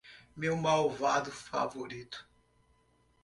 [0.35, 2.27] Meu malvado favorito